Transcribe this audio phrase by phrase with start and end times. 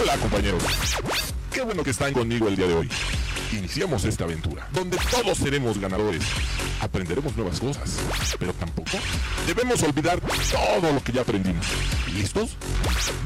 [0.00, 0.62] Hola compañeros.
[1.52, 2.88] Qué bueno que están conmigo el día de hoy.
[3.52, 6.22] Iniciamos esta aventura, donde todos seremos ganadores.
[6.80, 7.98] Aprenderemos nuevas cosas,
[8.38, 8.98] pero tampoco
[9.46, 11.66] debemos olvidar todo lo que ya aprendimos.
[12.14, 12.56] ¿Listos?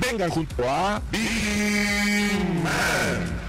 [0.00, 2.32] Vengan junto a Big
[2.62, 3.42] Man.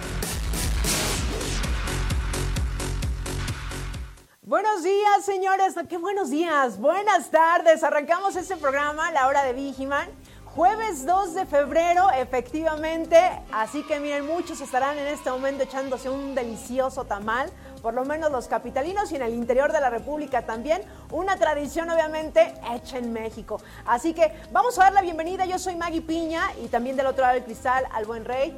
[4.42, 5.76] Buenos días, señores.
[5.88, 6.78] Qué buenos días.
[6.78, 7.84] Buenas tardes.
[7.84, 10.10] Arrancamos este programa, La Hora de Vigiman.
[10.56, 13.18] Jueves 2 de febrero, efectivamente.
[13.52, 17.50] Así que miren, muchos estarán en este momento echándose un delicioso tamal.
[17.82, 20.84] Por lo menos los capitalinos y en el interior de la República también.
[21.10, 23.60] Una tradición, obviamente, hecha en México.
[23.88, 25.44] Así que vamos a dar la bienvenida.
[25.46, 28.56] Yo soy Maggie Piña y también del otro lado del cristal al buen rey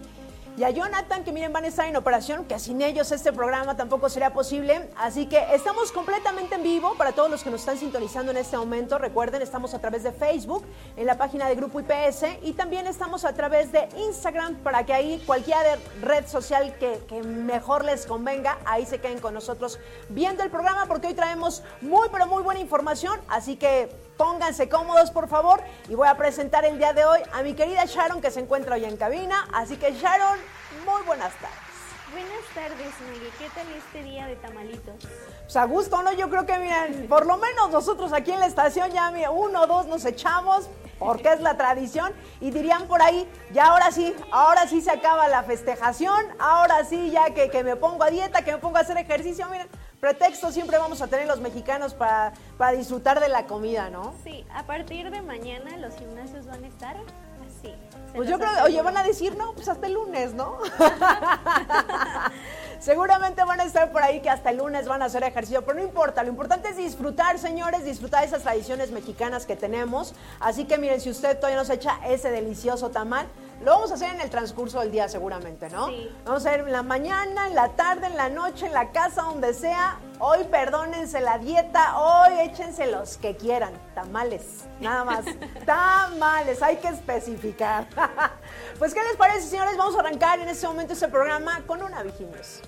[0.58, 3.76] y a Jonathan, que miren, van a estar en operación, que sin ellos este programa
[3.76, 4.90] tampoco sería posible.
[4.96, 8.58] Así que estamos completamente en vivo para todos los que nos están sintonizando en este
[8.58, 8.98] momento.
[8.98, 13.26] Recuerden, estamos a través de Facebook, en la página de Grupo IPS, y también estamos
[13.26, 15.58] a través de Instagram, para que ahí cualquier
[16.02, 20.86] red social que, que mejor les convenga, ahí se queden con nosotros viendo el programa,
[20.86, 23.20] porque hoy traemos muy, pero muy buena información.
[23.28, 27.42] Así que Pónganse cómodos, por favor, y voy a presentar el día de hoy a
[27.44, 29.46] mi querida Sharon, que se encuentra hoy en cabina.
[29.52, 30.40] Así que, Sharon,
[30.86, 31.58] muy buenas tardes.
[32.12, 33.30] Buenas tardes, Maggie.
[33.38, 34.96] ¿Qué tal este día de tamalitos?
[35.44, 36.14] Pues a gusto, ¿no?
[36.14, 39.64] Yo creo que, miren, por lo menos nosotros aquí en la estación ya, mira, uno
[39.64, 44.16] o dos nos echamos, porque es la tradición, y dirían por ahí, ya ahora sí,
[44.32, 48.46] ahora sí se acaba la festejación, ahora sí ya que, que me pongo a dieta,
[48.46, 49.68] que me pongo a hacer ejercicio, miren,
[50.06, 54.14] pretexto siempre vamos a tener los mexicanos para, para disfrutar de la comida, ¿no?
[54.24, 57.74] Sí, a partir de mañana los gimnasios van a estar así.
[58.16, 60.60] Pues yo creo, oye, van a decir, no, pues hasta el lunes, ¿no?
[62.80, 65.80] Seguramente van a estar por ahí que hasta el lunes van a hacer ejercicio, pero
[65.80, 70.14] no importa, lo importante es disfrutar, señores, disfrutar esas tradiciones mexicanas que tenemos.
[70.40, 73.26] Así que miren, si usted todavía nos echa ese delicioso tamal,
[73.62, 75.88] lo vamos a hacer en el transcurso del día seguramente, ¿no?
[75.88, 76.10] Sí.
[76.26, 79.24] Vamos a hacer en la mañana, en la tarde, en la noche, en la casa,
[79.24, 80.00] donde sea.
[80.20, 83.74] Hoy perdónense la dieta, hoy échense los que quieran.
[83.94, 85.26] Tamales, nada más.
[85.66, 87.88] Tamales, hay que especificar.
[88.80, 89.78] pues, ¿qué les parece, señores?
[89.78, 92.62] Vamos a arrancar en este momento este programa con una Viginius.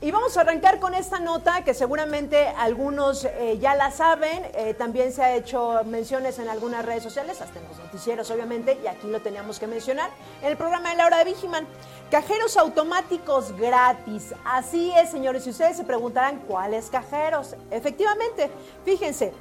[0.00, 4.44] Y vamos a arrancar con esta nota que seguramente algunos eh, ya la saben.
[4.54, 8.78] Eh, también se ha hecho menciones en algunas redes sociales, hasta en los noticieros obviamente,
[8.82, 10.10] y aquí lo teníamos que mencionar.
[10.42, 11.66] En el programa de la hora de Vigiman,
[12.10, 14.34] cajeros automáticos gratis.
[14.44, 15.46] Así es, señores.
[15.46, 17.56] Y ustedes se preguntarán, ¿cuáles cajeros?
[17.70, 18.50] Efectivamente,
[18.84, 19.32] fíjense,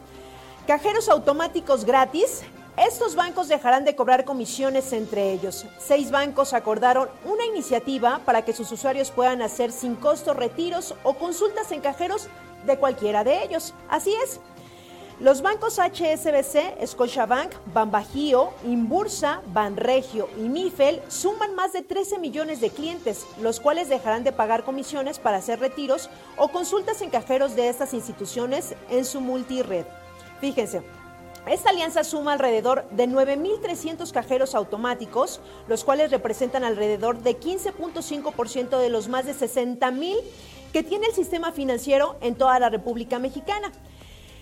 [0.66, 2.44] cajeros automáticos gratis
[2.78, 5.66] estos bancos dejarán de cobrar comisiones entre ellos.
[5.78, 11.14] Seis bancos acordaron una iniciativa para que sus usuarios puedan hacer sin costo retiros o
[11.14, 12.28] consultas en cajeros
[12.66, 13.74] de cualquiera de ellos.
[13.90, 14.40] Así es.
[15.20, 22.72] Los bancos HSBC, Scotiabank, Banbajío, Imbursa, Banregio y Mifel suman más de 13 millones de
[22.72, 27.70] clientes, los cuales dejarán de pagar comisiones para hacer retiros o consultas en cajeros de
[27.70, 29.86] estas instituciones en su multired.
[30.42, 30.82] Fíjense,
[31.46, 38.90] esta alianza suma alrededor de 9.300 cajeros automáticos, los cuales representan alrededor de 15.5% de
[38.90, 40.18] los más de 60.000
[40.72, 43.72] que tiene el sistema financiero en toda la República Mexicana.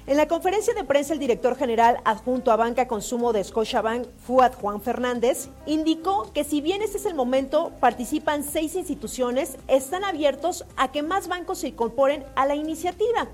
[0.08, 4.54] En la conferencia de prensa, el director general adjunto a Banca Consumo de Scotiabank, Fuad
[4.54, 10.66] Juan Fernández, indicó que si bien este es el momento, participan seis instituciones, están abiertos
[10.76, 13.28] a que más bancos se incorporen a la iniciativa.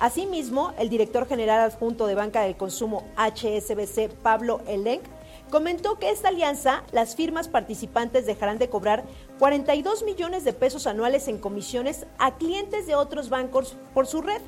[0.00, 5.02] Asimismo, el director general adjunto de Banca del Consumo HSBC, Pablo Elenc,
[5.50, 9.04] comentó que esta alianza, las firmas participantes dejarán de cobrar
[9.38, 14.40] 42 millones de pesos anuales en comisiones a clientes de otros bancos por su red.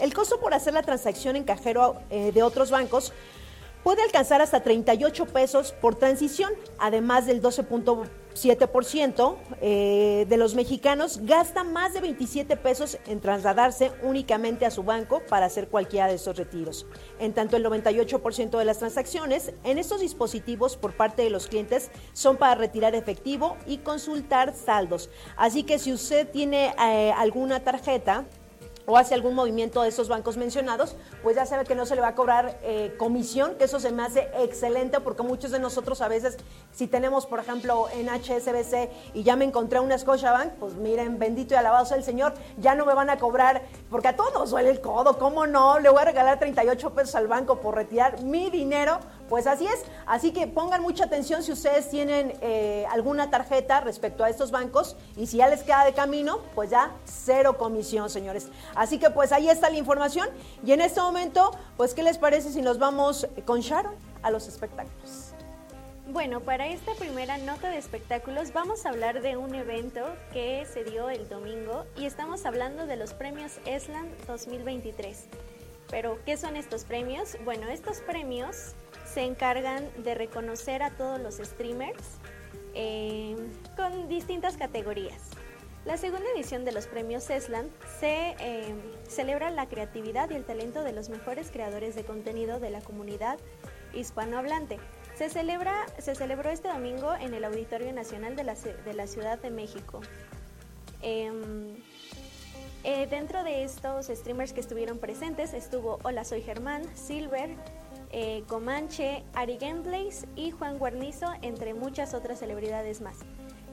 [0.00, 3.12] El costo por hacer la transacción en cajero eh, de otros bancos
[3.84, 7.40] puede alcanzar hasta 38 pesos por transición, además del
[8.36, 14.82] 12.7% eh, de los mexicanos gasta más de 27 pesos en trasladarse únicamente a su
[14.82, 16.86] banco para hacer cualquiera de estos retiros.
[17.18, 21.90] En tanto, el 98% de las transacciones en estos dispositivos por parte de los clientes
[22.12, 25.10] son para retirar efectivo y consultar saldos.
[25.36, 28.26] Así que si usted tiene eh, alguna tarjeta,
[28.86, 32.00] o hace algún movimiento de esos bancos mencionados, pues ya sabe que no se le
[32.00, 36.00] va a cobrar eh, comisión, que eso se me hace excelente porque muchos de nosotros
[36.00, 36.36] a veces,
[36.72, 41.54] si tenemos, por ejemplo, en HSBC y ya me encontré una Scotiabank, pues miren, bendito
[41.54, 44.70] y alabado sea el Señor, ya no me van a cobrar, porque a todos duele
[44.70, 45.78] el codo, ¿cómo no?
[45.80, 49.84] Le voy a regalar 38 pesos al banco por retirar mi dinero, pues así es.
[50.06, 54.96] Así que pongan mucha atención si ustedes tienen eh, alguna tarjeta respecto a estos bancos
[55.16, 58.48] y si ya les queda de camino, pues ya cero comisión, señores.
[58.74, 60.28] Así que pues ahí está la información
[60.64, 64.48] y en este momento, pues ¿qué les parece si nos vamos con Sharon a los
[64.48, 65.32] espectáculos?
[66.08, 70.84] Bueno, para esta primera nota de espectáculos vamos a hablar de un evento que se
[70.84, 75.24] dio el domingo y estamos hablando de los premios ESLAN 2023.
[75.90, 77.36] Pero, ¿qué son estos premios?
[77.44, 78.74] Bueno, estos premios
[79.06, 82.18] se encargan de reconocer a todos los streamers
[82.74, 83.36] eh,
[83.76, 85.30] con distintas categorías.
[85.86, 87.70] La segunda edición de los premios ESLAN
[88.00, 88.74] se eh,
[89.08, 93.38] celebra la creatividad y el talento de los mejores creadores de contenido de la comunidad
[93.94, 94.78] hispanohablante.
[95.14, 99.38] Se, celebra, se celebró este domingo en el Auditorio Nacional de la, de la Ciudad
[99.38, 100.00] de México.
[101.02, 101.76] Em,
[102.82, 107.50] eh, dentro de estos streamers que estuvieron presentes estuvo Hola Soy Germán, Silver,
[108.18, 113.18] eh, Comanche, Ari Gameplays y Juan Guarnizo, entre muchas otras celebridades más.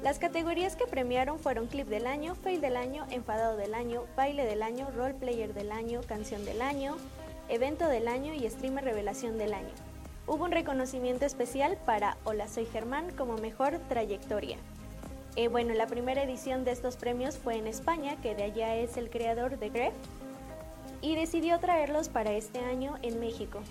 [0.01, 4.43] Las categorías que premiaron fueron Clip del Año, Fail del Año, Enfadado del Año, Baile
[4.43, 6.97] del Año, Role Player del Año, Canción del Año,
[7.47, 9.73] Evento del Año y Streamer Revelación del Año.
[10.27, 14.57] Hubo un reconocimiento especial para Hola Soy Germán como mejor trayectoria.
[15.37, 18.97] Eh, bueno, la primera edición de estos premios fue en España, que de allá es
[18.97, 19.93] el creador de Gref,
[20.99, 23.61] y decidió traerlos para este año en México.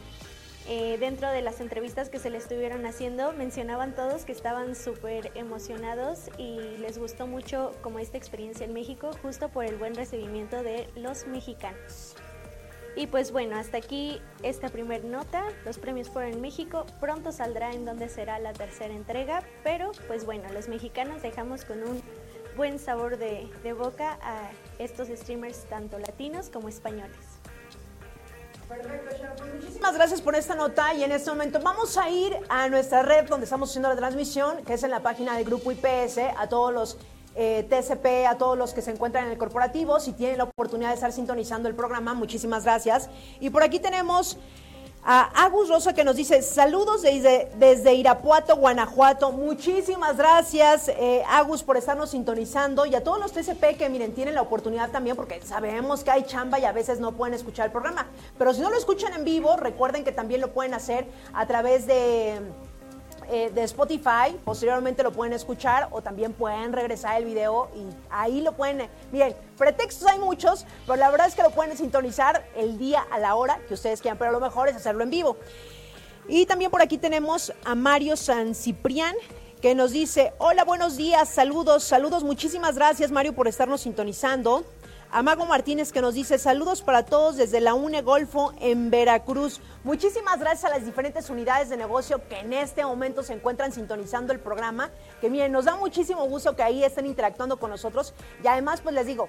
[0.68, 5.32] Eh, dentro de las entrevistas que se le estuvieron haciendo, mencionaban todos que estaban súper
[5.34, 10.62] emocionados y les gustó mucho como esta experiencia en México, justo por el buen recibimiento
[10.62, 12.14] de los mexicanos.
[12.94, 15.44] Y pues bueno, hasta aquí esta primera nota.
[15.64, 16.84] Los premios fueron en México.
[17.00, 19.42] Pronto saldrá en donde será la tercera entrega.
[19.64, 22.02] Pero pues bueno, los mexicanos dejamos con un
[22.54, 27.31] buen sabor de boca a estos streamers tanto latinos como españoles.
[29.36, 33.02] Pues muchísimas gracias por esta nota y en este momento vamos a ir a nuestra
[33.02, 36.48] red donde estamos haciendo la transmisión, que es en la página del grupo IPS, a
[36.48, 36.96] todos los
[37.34, 40.88] eh, TCP, a todos los que se encuentran en el corporativo, si tienen la oportunidad
[40.90, 43.10] de estar sintonizando el programa, muchísimas gracias.
[43.40, 44.38] Y por aquí tenemos
[45.04, 49.32] a Agus Rosa que nos dice saludos desde, desde Irapuato, Guanajuato.
[49.32, 54.34] Muchísimas gracias, eh, Agus, por estarnos sintonizando y a todos los TCP que miren, tienen
[54.34, 57.72] la oportunidad también porque sabemos que hay chamba y a veces no pueden escuchar el
[57.72, 58.06] programa.
[58.38, 61.86] Pero si no lo escuchan en vivo, recuerden que también lo pueden hacer a través
[61.86, 62.40] de
[63.32, 64.38] eh, de Spotify.
[64.44, 68.90] Posteriormente lo pueden escuchar o también pueden regresar el video y ahí lo pueden.
[69.10, 73.18] Miren, pretextos hay muchos, pero la verdad es que lo pueden sintonizar el día a
[73.18, 75.38] la hora que ustedes quieran, pero lo mejor es hacerlo en vivo.
[76.28, 79.16] Y también por aquí tenemos a Mario San Ciprián
[79.62, 84.62] que nos dice, hola, buenos días, saludos, saludos, muchísimas gracias Mario por estarnos sintonizando.
[85.14, 89.60] Amago Martínez que nos dice saludos para todos desde la UNE Golfo en Veracruz.
[89.84, 94.32] Muchísimas gracias a las diferentes unidades de negocio que en este momento se encuentran sintonizando
[94.32, 94.88] el programa.
[95.20, 98.14] Que miren, nos da muchísimo gusto que ahí estén interactuando con nosotros.
[98.42, 99.26] Y además, pues les digo,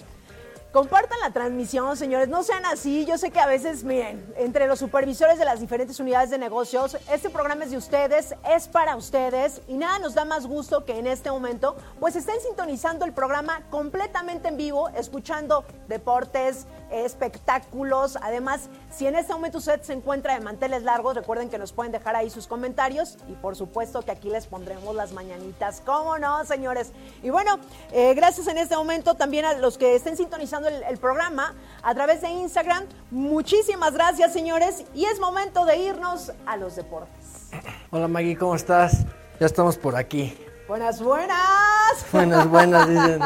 [0.73, 3.05] Compartan la transmisión, señores, no sean así.
[3.05, 6.97] Yo sé que a veces, miren, entre los supervisores de las diferentes unidades de negocios,
[7.11, 10.97] este programa es de ustedes, es para ustedes y nada nos da más gusto que
[10.97, 18.17] en este momento, pues estén sintonizando el programa completamente en vivo, escuchando deportes, espectáculos.
[18.23, 21.91] Además, si en este momento usted se encuentra de manteles largos, recuerden que nos pueden
[21.91, 25.83] dejar ahí sus comentarios y por supuesto que aquí les pondremos las mañanitas.
[25.85, 26.93] ¿Cómo no, señores?
[27.21, 27.59] Y bueno,
[27.91, 31.93] eh, gracias en este momento también a los que estén sintonizando el, el programa a
[31.93, 32.85] través de Instagram.
[33.11, 34.83] Muchísimas gracias, señores.
[34.93, 37.49] Y es momento de irnos a los deportes.
[37.91, 39.05] Hola Maggie, ¿cómo estás?
[39.39, 40.37] Ya estamos por aquí.
[40.67, 42.05] Buenas, buenas.
[42.11, 43.19] Buenas, buenas, dicen.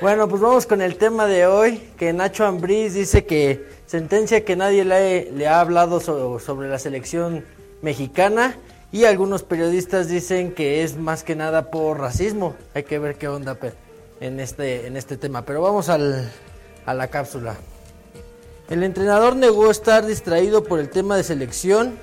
[0.00, 4.56] Bueno, pues vamos con el tema de hoy, que Nacho Ambriz dice que sentencia que
[4.56, 7.44] nadie le, le ha hablado so- sobre la selección
[7.82, 8.56] mexicana
[8.90, 12.54] y algunos periodistas dicen que es más que nada por racismo.
[12.74, 13.56] Hay que ver qué onda
[14.20, 16.32] en este, en este tema, pero vamos al,
[16.86, 17.56] a la cápsula.
[18.70, 21.98] El entrenador negó estar distraído por el tema de selección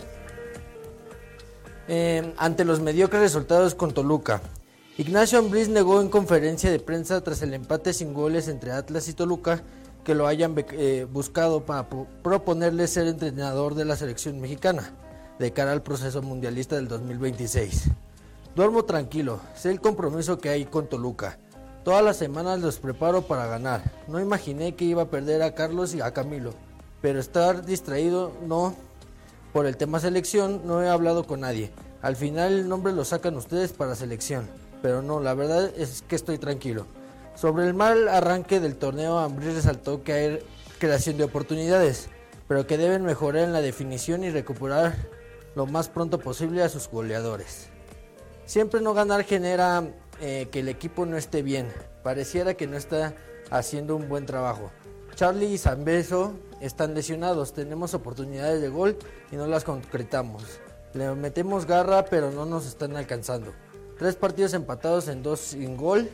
[1.88, 4.42] eh, ante los mediocres resultados con Toluca.
[4.98, 9.14] Ignacio Ambriz negó en conferencia de prensa tras el empate sin goles entre Atlas y
[9.14, 9.62] Toluca
[10.04, 14.94] que lo hayan eh, buscado para pro- proponerle ser entrenador de la selección mexicana
[15.40, 17.86] de cara al proceso mundialista del 2026.
[18.56, 21.38] Duermo tranquilo, sé el compromiso que hay con Toluca.
[21.84, 23.82] Todas las semanas los preparo para ganar.
[24.08, 26.54] No imaginé que iba a perder a Carlos y a Camilo,
[27.02, 28.76] pero estar distraído no
[29.52, 31.72] por el tema selección no he hablado con nadie.
[32.04, 34.48] Al final el nombre lo sacan ustedes para selección,
[34.84, 36.86] pero no, la verdad es que estoy tranquilo.
[37.36, 40.40] Sobre el mal arranque del torneo, Ambrí resaltó que hay
[40.78, 42.10] creación de oportunidades,
[42.48, 44.96] pero que deben mejorar en la definición y recuperar
[45.56, 47.70] lo más pronto posible a sus goleadores.
[48.46, 49.84] Siempre no ganar genera
[50.22, 51.68] eh, que el equipo no esté bien.
[52.04, 53.16] Pareciera que no está
[53.50, 54.72] haciendo un buen trabajo.
[55.16, 57.54] Charlie y Zambeso están lesionados.
[57.54, 58.98] Tenemos oportunidades de gol
[59.32, 60.44] y no las concretamos.
[60.94, 63.52] Le metemos garra, pero no nos están alcanzando.
[63.98, 66.10] Tres partidos empatados en dos sin gol,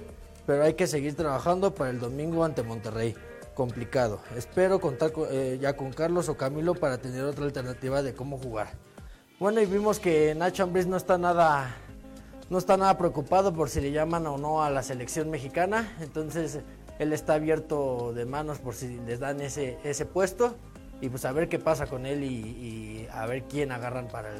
[0.46, 3.16] pero hay que seguir trabajando para el domingo ante Monterrey.
[3.56, 4.20] Complicado.
[4.36, 8.70] Espero contar eh, ya con Carlos o Camilo para tener otra alternativa de cómo jugar.
[9.40, 11.76] Bueno, y vimos que Nacho Ambriz no está nada
[12.50, 16.60] no está nada preocupado por si le llaman o no a la selección mexicana, entonces
[17.00, 20.56] él está abierto de manos por si les dan ese, ese puesto
[21.02, 24.32] y pues a ver qué pasa con él y, a ver quién agarran para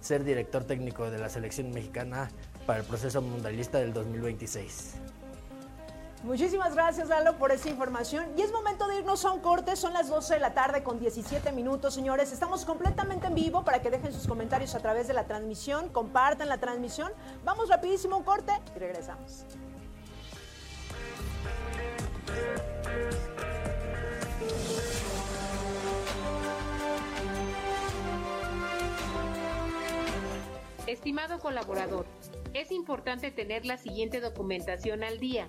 [0.00, 2.30] ser director técnico de la selección mexicana
[2.66, 4.94] para el proceso mundialista del 2026.
[6.22, 8.26] Muchísimas gracias, Lalo, por esa información.
[8.36, 9.74] Y es momento de irnos a un corte.
[9.74, 12.30] Son las 12 de la tarde con 17 minutos, señores.
[12.30, 15.88] Estamos completamente en vivo para que dejen sus comentarios a través de la transmisión.
[15.88, 17.10] Compartan la transmisión.
[17.42, 19.46] Vamos rapidísimo un corte y regresamos.
[30.86, 32.04] Estimado colaborador,
[32.52, 35.48] es importante tener la siguiente documentación al día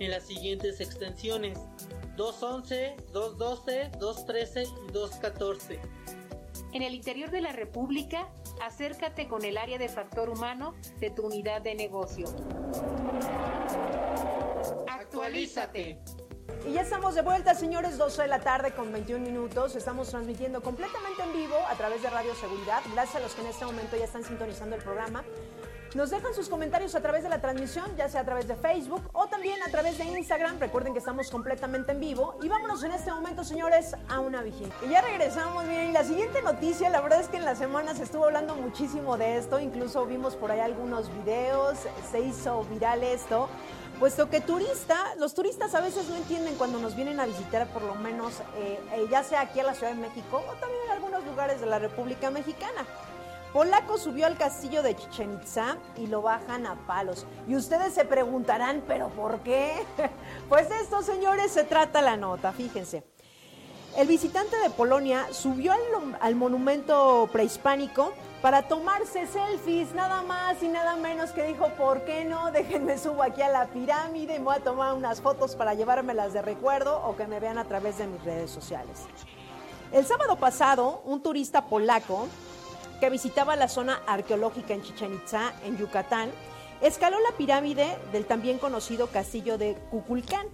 [0.00, 1.58] en las siguientes extensiones
[2.16, 5.80] 211, 212, 213 y 214.
[6.72, 8.28] En el interior de la República,
[8.62, 12.26] acércate con el área de factor humano de tu unidad de negocio.
[14.88, 15.98] Actualízate.
[16.68, 19.76] Y ya estamos de vuelta, señores, 12 de la tarde con 21 minutos.
[19.76, 22.82] Estamos transmitiendo completamente en vivo a través de Radio Seguridad.
[22.92, 25.24] Gracias a los que en este momento ya están sintonizando el programa.
[25.94, 29.02] Nos dejan sus comentarios a través de la transmisión, ya sea a través de Facebook
[29.12, 30.60] o también a través de Instagram.
[30.60, 32.38] Recuerden que estamos completamente en vivo.
[32.40, 34.72] Y vámonos en este momento, señores, a una vigilia.
[34.86, 38.04] Y ya regresamos, miren, la siguiente noticia, la verdad es que en la semana se
[38.04, 39.58] estuvo hablando muchísimo de esto.
[39.58, 41.78] Incluso vimos por ahí algunos videos,
[42.12, 43.48] se hizo viral esto.
[43.98, 47.82] Puesto que turista, los turistas a veces no entienden cuando nos vienen a visitar, por
[47.82, 50.92] lo menos, eh, eh, ya sea aquí a la Ciudad de México o también en
[50.92, 52.86] algunos lugares de la República Mexicana.
[53.52, 57.26] Polaco subió al castillo de Chichen Itza y lo bajan a palos.
[57.48, 59.84] Y ustedes se preguntarán, ¿pero por qué?
[60.48, 63.04] Pues de esto, señores, se trata la nota, fíjense.
[63.96, 65.72] El visitante de Polonia subió
[66.20, 72.24] al, monumento prehispánico para tomarse selfies, nada más y nada menos que dijo, ¿por qué
[72.24, 72.52] no?
[72.52, 76.40] Déjenme subo aquí a la pirámide y voy a tomar unas fotos para llevármelas de
[76.40, 79.06] recuerdo o que me vean a través de mis redes sociales.
[79.92, 82.28] El sábado pasado, un turista polaco
[83.00, 86.30] que visitaba la zona arqueológica en Chichen Itza, en Yucatán,
[86.82, 90.46] escaló la pirámide del también conocido castillo de Cuculcán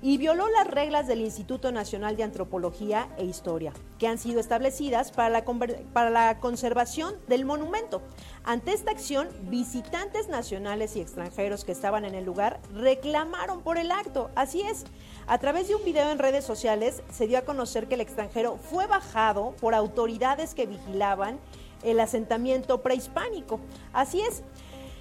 [0.00, 5.10] y violó las reglas del Instituto Nacional de Antropología e Historia, que han sido establecidas
[5.10, 5.44] para la,
[5.92, 8.00] para la, conservación del monumento.
[8.44, 13.90] Ante esta acción, visitantes nacionales y extranjeros que estaban en el lugar reclamaron por el
[13.90, 14.30] acto.
[14.36, 14.84] Así es,
[15.26, 18.56] a través de un video en redes sociales se dio a conocer que el extranjero
[18.56, 21.40] fue bajado por autoridades que vigilaban
[21.82, 23.60] el asentamiento prehispánico.
[23.92, 24.42] Así es.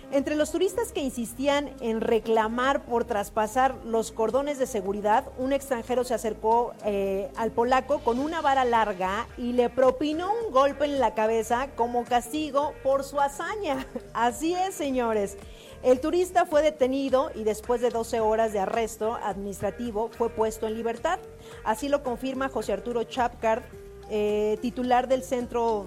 [0.10, 6.06] Entre los turistas que insistían en reclamar por traspasar los cordones de seguridad, un extranjero
[6.06, 11.00] se acercó eh, al polaco con una vara larga y le propinó un golpe en
[11.00, 13.86] la cabeza como castigo por su hazaña.
[14.14, 15.38] Así es, señores.
[15.84, 20.76] El turista fue detenido y después de 12 horas de arresto administrativo fue puesto en
[20.76, 21.20] libertad.
[21.66, 23.64] Así lo confirma José Arturo Chapcar,
[24.10, 25.86] eh, titular del Centro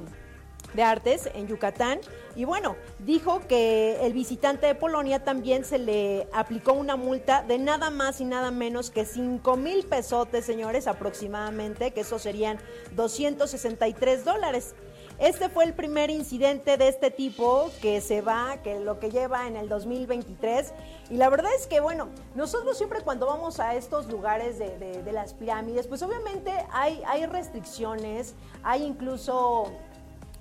[0.74, 2.00] de Artes en Yucatán.
[2.36, 7.58] Y bueno, dijo que el visitante de Polonia también se le aplicó una multa de
[7.58, 12.58] nada más y nada menos que 5 mil pesotes, señores, aproximadamente, que eso serían
[12.94, 14.74] 263 dólares.
[15.18, 19.46] Este fue el primer incidente de este tipo que se va, que lo que lleva
[19.46, 20.72] en el 2023.
[21.10, 25.12] Y la verdad es que, bueno, nosotros siempre cuando vamos a estos lugares de, de
[25.12, 29.70] las pirámides, pues obviamente hay, hay restricciones, hay incluso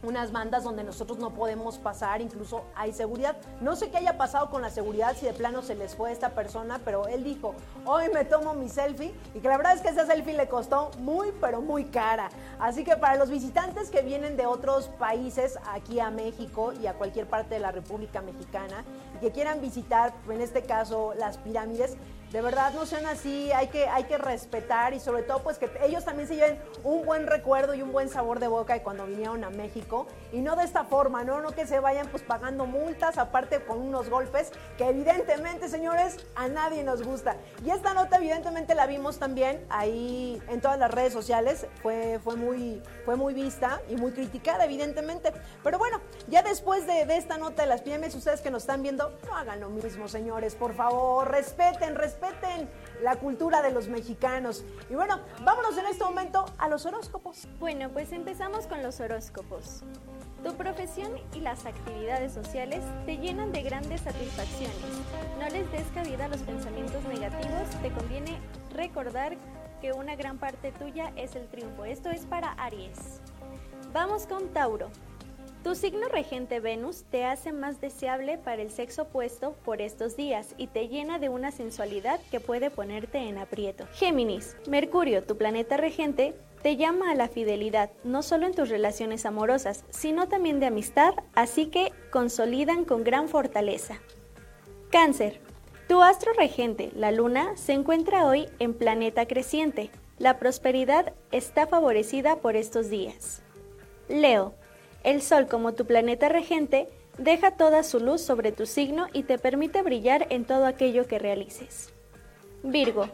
[0.03, 3.38] unas bandas donde nosotros no podemos pasar, incluso hay seguridad.
[3.62, 6.13] No sé qué haya pasado con la seguridad, si de plano se les fue a
[6.13, 7.53] esta persona, pero él dijo,
[7.86, 10.91] hoy me tomo mi selfie y que la verdad es que esa selfie le costó
[11.00, 12.29] muy, pero muy cara.
[12.60, 16.94] Así que para los visitantes que vienen de otros países aquí a México y a
[16.94, 18.86] cualquier parte de la República Mexicana,
[19.20, 21.98] que quieran visitar, en este caso, las pirámides,
[22.31, 25.69] de verdad no sean así, hay que, hay que respetar y sobre todo pues que
[25.83, 29.05] ellos también se lleven un buen recuerdo y un buen sabor de boca de cuando
[29.07, 32.65] vinieron a México y no de esta forma, no, no que se vayan pues pagando
[32.65, 37.36] multas, aparte con unos golpes que evidentemente señores a nadie nos gusta.
[37.65, 42.36] Y esta nota evidentemente la vimos también ahí en todas las redes sociales, fue, fue,
[42.36, 45.31] muy, fue muy vista y muy criticada evidentemente.
[45.63, 48.81] Pero bueno, ya después de, de esta nota de las pymes, ustedes que nos están
[48.81, 52.69] viendo, no hagan lo mismo señores, por favor, respeten, respeten
[53.01, 54.63] la cultura de los mexicanos.
[54.89, 57.48] Y bueno, vámonos en este momento a los horóscopos.
[57.59, 59.83] Bueno, pues empezamos con los horóscopos.
[60.43, 64.75] Tu profesión y las actividades sociales te llenan de grandes satisfacciones.
[65.39, 68.38] No les des cabida a los pensamientos negativos, te conviene
[68.74, 69.38] recordar
[69.81, 71.86] que una gran parte tuya es el triunfo.
[71.86, 73.22] Esto es para Aries.
[73.93, 74.89] Vamos con Tauro.
[75.63, 80.55] Tu signo regente Venus te hace más deseable para el sexo opuesto por estos días
[80.58, 83.86] y te llena de una sensualidad que puede ponerte en aprieto.
[83.91, 89.25] Géminis, Mercurio, tu planeta regente, te llama a la fidelidad, no solo en tus relaciones
[89.25, 93.99] amorosas, sino también de amistad, así que consolidan con gran fortaleza.
[94.91, 95.39] Cáncer,
[95.87, 99.89] tu astro regente, la luna, se encuentra hoy en planeta creciente.
[100.17, 103.41] La prosperidad está favorecida por estos días.
[104.07, 104.53] Leo,
[105.03, 109.37] el Sol, como tu planeta regente, deja toda su luz sobre tu signo y te
[109.37, 111.93] permite brillar en todo aquello que realices.
[112.63, 113.09] Virgo.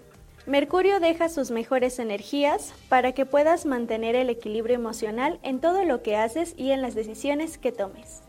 [0.48, 6.04] Mercurio deja sus mejores energías para que puedas mantener el equilibrio emocional en todo lo
[6.04, 8.22] que haces y en las decisiones que tomes.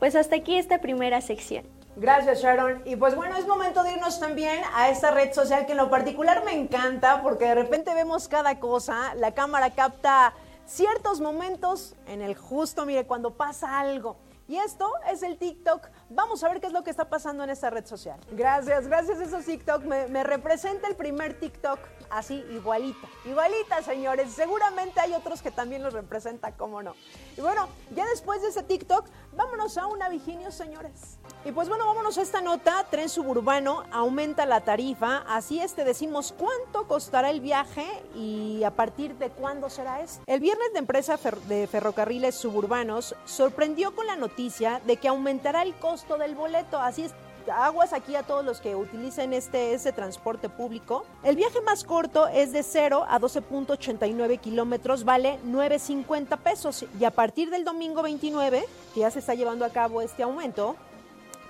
[0.00, 1.64] Pues hasta aquí esta primera sección.
[1.94, 2.82] Gracias Sharon.
[2.84, 5.88] Y pues bueno, es momento de irnos también a esta red social que en lo
[5.88, 10.34] particular me encanta porque de repente vemos cada cosa, la cámara capta
[10.66, 14.16] ciertos momentos en el justo, mire, cuando pasa algo.
[14.48, 15.88] Y esto es el TikTok.
[16.08, 18.20] Vamos a ver qué es lo que está pasando en esta red social.
[18.30, 19.82] Gracias, gracias a esos TikTok.
[19.82, 23.08] Me, me, representa el primer TikTok así, igualita.
[23.24, 24.30] Igualita, señores.
[24.32, 26.94] Seguramente hay otros que también los representa, cómo no.
[27.36, 31.18] Y bueno, ya después de ese TikTok, vámonos a una Viginio, señores.
[31.44, 32.86] Y pues bueno, vámonos a esta nota.
[32.88, 35.24] Tren suburbano aumenta la tarifa.
[35.26, 40.22] Así es, te decimos cuánto costará el viaje y a partir de cuándo será esto.
[40.26, 45.74] El viernes la empresa de ferrocarriles suburbanos sorprendió con la noticia de que aumentará el
[45.74, 46.78] costo del boleto.
[46.78, 47.14] Así es,
[47.50, 51.04] aguas aquí a todos los que utilicen este, este transporte público.
[51.22, 57.10] El viaje más corto es de 0 a 12.89 kilómetros, vale 9.50 pesos y a
[57.10, 60.76] partir del domingo 29, que ya se está llevando a cabo este aumento,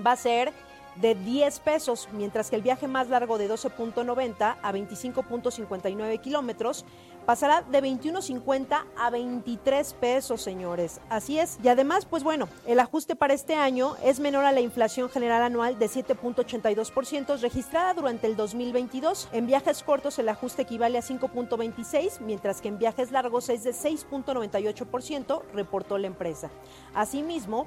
[0.04, 0.52] va a ser
[0.96, 6.84] de 10 pesos, mientras que el viaje más largo de 12.90 a 25.59 kilómetros
[7.26, 11.00] pasará de 21.50 a 23 pesos, señores.
[11.10, 11.58] Así es.
[11.62, 15.42] Y además, pues bueno, el ajuste para este año es menor a la inflación general
[15.42, 19.28] anual de 7.82% registrada durante el 2022.
[19.32, 23.72] En viajes cortos el ajuste equivale a 5.26, mientras que en viajes largos es de
[23.72, 26.50] 6.98%, reportó la empresa.
[26.94, 27.66] Asimismo,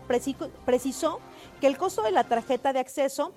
[0.66, 1.20] precisó
[1.60, 3.34] que el costo de la tarjeta de acceso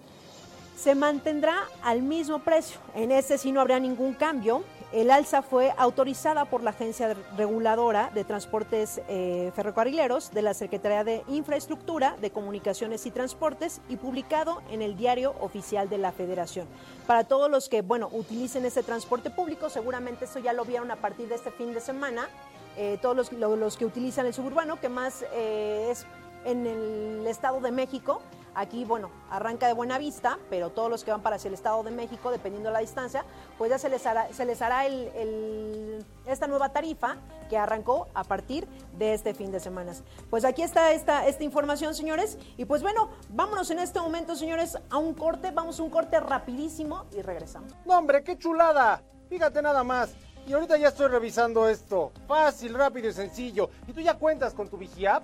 [0.77, 2.81] se mantendrá al mismo precio.
[2.95, 4.65] En este sí no habrá ningún cambio.
[4.93, 11.03] El alza fue autorizada por la Agencia Reguladora de Transportes eh, Ferrocarrileros de la Secretaría
[11.03, 16.67] de Infraestructura de Comunicaciones y Transportes y publicado en el Diario Oficial de la Federación.
[17.07, 20.97] Para todos los que, bueno, utilicen este transporte público, seguramente esto ya lo vieron a
[20.97, 22.29] partir de este fin de semana.
[22.77, 26.05] Eh, todos los, los, que utilizan el suburbano, que más eh, es
[26.45, 28.21] en el Estado de México,
[28.55, 31.83] Aquí, bueno, arranca de buena vista, pero todos los que van para hacia el Estado
[31.83, 33.25] de México, dependiendo de la distancia,
[33.57, 37.17] pues ya se les hará, se les hará el, esta nueva tarifa
[37.49, 39.93] que arrancó a partir de este fin de semana.
[40.29, 42.39] Pues aquí está esta, esta información, señores.
[42.57, 45.51] Y pues bueno, vámonos en este momento, señores, a un corte.
[45.51, 47.75] Vamos a un corte rapidísimo y regresamos.
[47.87, 49.03] No, hombre, qué chulada.
[49.29, 50.15] Fíjate nada más.
[50.47, 52.13] Y ahorita ya estoy revisando esto.
[52.27, 53.71] Fácil, rápido y sencillo.
[53.87, 55.23] ¿Y tú ya cuentas con tu Vigiapp?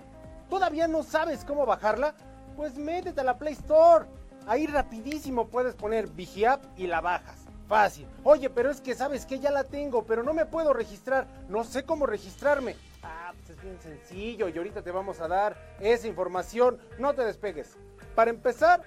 [0.48, 2.14] ¿Todavía no sabes cómo bajarla?
[2.58, 4.06] Pues métete a la Play Store.
[4.48, 7.46] Ahí rapidísimo puedes poner Vigiap y la bajas.
[7.68, 8.08] Fácil.
[8.24, 11.28] Oye, pero es que sabes que ya la tengo, pero no me puedo registrar.
[11.48, 12.74] No sé cómo registrarme.
[13.04, 16.80] Ah, pues es bien sencillo y ahorita te vamos a dar esa información.
[16.98, 17.76] No te despegues.
[18.16, 18.82] Para empezar,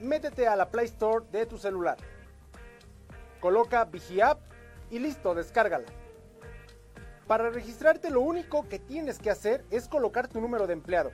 [0.00, 1.98] métete a la Play Store de tu celular.
[3.38, 4.38] Coloca Vigiap
[4.90, 5.84] y listo, descárgala.
[7.26, 11.10] Para registrarte lo único que tienes que hacer es colocar tu número de empleado.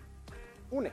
[0.70, 0.92] Une.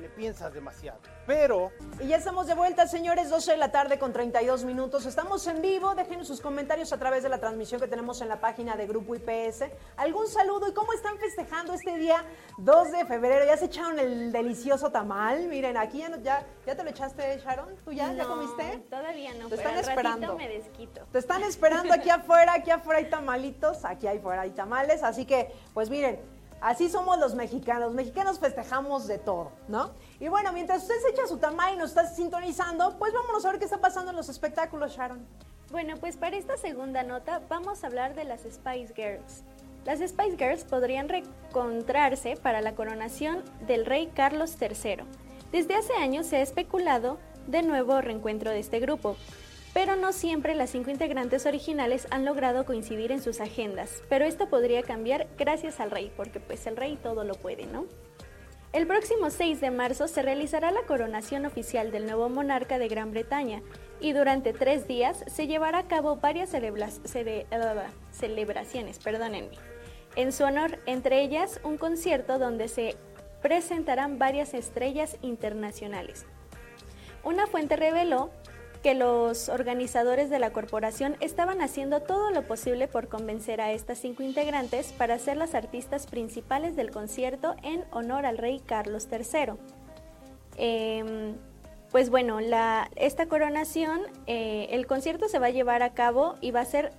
[0.00, 0.98] le piensas demasiado.
[1.26, 1.70] Pero...
[2.00, 5.06] Y ya estamos de vuelta, señores, 12 de la tarde con 32 minutos.
[5.06, 8.40] Estamos en vivo, déjenos sus comentarios a través de la transmisión que tenemos en la
[8.40, 9.64] página de Grupo IPS.
[9.96, 10.68] ¿Algún saludo?
[10.68, 12.24] ¿Y cómo están festejando este día
[12.58, 13.44] 2 de febrero?
[13.46, 15.46] ¿Ya se echaron el delicioso tamal?
[15.48, 17.76] Miren, aquí ya, ya, ¿ya te lo echaste, Sharon.
[17.84, 18.12] ¿Tú ya?
[18.12, 18.78] ¿Ya No, comiste?
[18.90, 19.48] Todavía no.
[19.48, 20.36] Te pero están esperando.
[20.36, 21.06] me desquito.
[21.12, 25.52] Te están esperando aquí afuera, aquí afuera hay tamalitos, aquí afuera hay tamales, así que,
[25.72, 26.20] pues miren,
[26.64, 29.90] así somos los mexicanos, mexicanos festejamos de todo, ¿no?
[30.18, 33.50] Y bueno, mientras usted se echa su tamal y nos está sintonizando, pues vámonos a
[33.50, 35.26] ver qué está pasando en los espectáculos, Sharon.
[35.70, 39.42] Bueno, pues para esta segunda nota vamos a hablar de las Spice Girls.
[39.84, 45.04] Las Spice Girls podrían reencontrarse para la coronación del rey Carlos III.
[45.52, 49.16] Desde hace años se ha especulado de nuevo reencuentro de este grupo,
[49.74, 54.48] pero no siempre las cinco integrantes originales han logrado coincidir en sus agendas, pero esto
[54.48, 57.84] podría cambiar gracias al rey, porque pues el rey todo lo puede, ¿no?
[58.72, 63.12] El próximo 6 de marzo se realizará la coronación oficial del nuevo monarca de Gran
[63.12, 63.62] Bretaña
[64.00, 69.56] y durante tres días se llevará a cabo varias ah, celebraciones, perdónenme.
[70.16, 72.96] En su honor, entre ellas un concierto donde se
[73.42, 76.26] presentarán varias estrellas internacionales.
[77.22, 78.30] Una fuente reveló
[78.84, 83.96] que los organizadores de la corporación estaban haciendo todo lo posible por convencer a estas
[83.96, 89.54] cinco integrantes para ser las artistas principales del concierto en honor al rey Carlos III.
[90.58, 91.34] Em,
[91.92, 92.40] pues bueno,
[92.96, 96.92] esta coronación, eh, el concierto se va a llevar a cabo y va a ser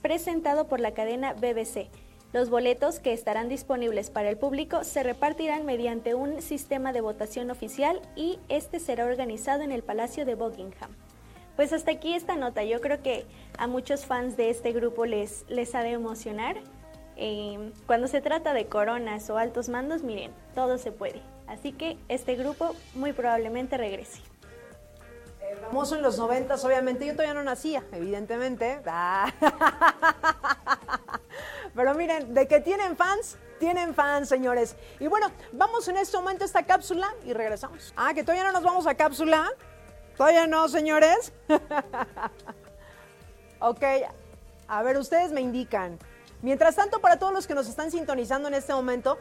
[0.00, 1.90] presentado por la cadena BBC.
[2.32, 7.50] Los boletos que estarán disponibles para el público se repartirán mediante un sistema de votación
[7.50, 10.96] oficial y este será organizado en el Palacio de Buckingham.
[11.56, 12.62] Pues hasta aquí esta nota.
[12.64, 13.26] Yo creo que
[13.58, 16.56] a muchos fans de este grupo les, les ha de emocionar.
[17.16, 21.22] Eh, cuando se trata de coronas o altos mandos, miren, todo se puede.
[21.46, 24.20] Así que este grupo muy probablemente regrese.
[25.62, 27.06] Famoso en los noventas, obviamente.
[27.06, 28.80] Yo todavía no nacía, evidentemente.
[28.86, 29.32] Ah.
[31.74, 34.76] Pero miren, de que tienen fans, tienen fans, señores.
[35.00, 37.94] Y bueno, vamos en este momento a esta cápsula y regresamos.
[37.96, 39.50] Ah, que todavía no nos vamos a cápsula.
[40.16, 41.32] Todavía no, señores.
[43.60, 43.82] ok,
[44.68, 45.98] a ver, ustedes me indican.
[46.42, 49.18] Mientras tanto, para todos los que nos están sintonizando en este momento,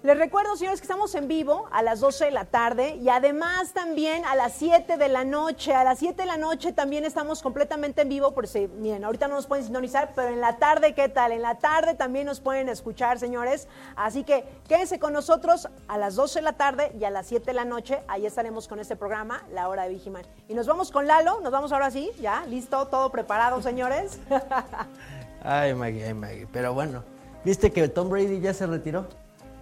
[0.00, 3.72] les recuerdo, señores, que estamos en vivo a las 12 de la tarde y además
[3.72, 5.74] también a las 7 de la noche.
[5.74, 9.26] A las 7 de la noche también estamos completamente en vivo, por si, miren, ahorita
[9.26, 11.32] no nos pueden sintonizar, pero en la tarde, ¿qué tal?
[11.32, 13.66] En la tarde también nos pueden escuchar, señores.
[13.96, 17.46] Así que quédense con nosotros a las 12 de la tarde y a las 7
[17.46, 17.98] de la noche.
[18.06, 20.24] Ahí estaremos con este programa, La Hora de Vigiman.
[20.46, 24.20] Y nos vamos con Lalo, nos vamos ahora sí, ya, listo, todo preparado, señores.
[25.42, 26.48] Ay, Maggie, ay, Maggie.
[26.52, 27.02] Pero bueno,
[27.44, 29.06] ¿viste que Tom Brady ya se retiró?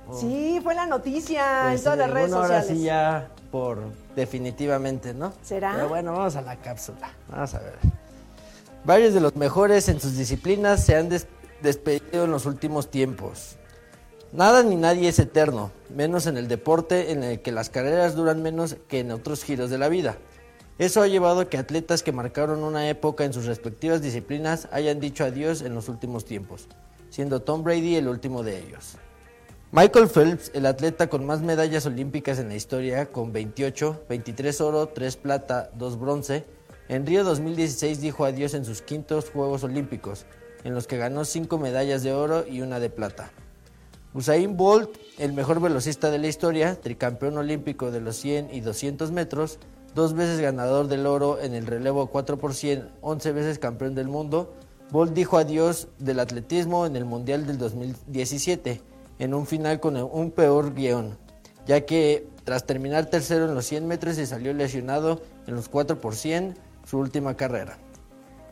[0.09, 0.19] Oh.
[0.21, 2.79] Sí, fue la noticia Pues, en todas eh, las redes bueno, ahora sociales.
[2.81, 3.79] sí ya por
[4.15, 5.33] definitivamente, ¿no?
[5.43, 5.73] ¿Será?
[5.75, 7.11] Pero bueno, vamos a la cápsula.
[7.29, 7.75] Vamos a ver.
[8.85, 11.27] Varios de los mejores en sus disciplinas se han des-
[11.63, 13.57] despedido en los últimos tiempos.
[14.33, 18.43] Nada ni nadie es eterno, menos en el deporte en el que las carreras duran
[18.43, 20.17] menos que en otros giros de la vida.
[20.79, 25.01] Eso ha llevado a que atletas que marcaron una época en sus respectivas disciplinas hayan
[25.01, 26.69] dicho adiós en los últimos tiempos,
[27.09, 28.99] siendo Tom Brady el último de ellos.
[29.79, 34.89] Michael Phelps, el atleta con más medallas olímpicas en la historia, con 28, 23 oro,
[34.89, 36.47] 3 plata, 2 bronce,
[36.89, 40.25] en Río 2016 dijo adiós en sus quintos Juegos Olímpicos,
[40.65, 43.33] en los que ganó 5 medallas de oro y una de plata.
[44.15, 49.13] Usain Bolt, el mejor velocista de la historia, tricampeón olímpico de los 100 y 200
[49.13, 49.59] metros,
[49.95, 54.09] dos veces ganador del oro en el relevo 4 por 100, 11 veces campeón del
[54.09, 54.55] mundo,
[54.91, 58.81] Bolt dijo adiós del atletismo en el Mundial del 2017,
[59.19, 61.17] en un final con un peor guion,
[61.67, 66.01] ya que tras terminar tercero en los 100 metros se salió lesionado en los 4
[66.01, 67.79] por 100, su última carrera.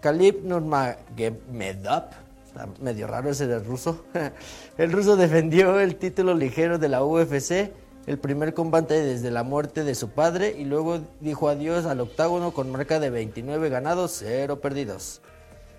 [0.01, 2.05] Khalib Nurmagomedov,
[2.47, 4.05] está medio raro ese del ruso.
[4.79, 7.73] El ruso defendió el título ligero de la UFC,
[8.07, 12.53] el primer combate desde la muerte de su padre y luego dijo adiós al octágono
[12.53, 15.23] con marca de 29 ganados, 0 perdidos.